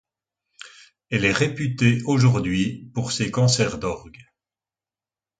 [1.11, 4.17] Elle est réputée aujourd'hui pour ses concerts d'orgue.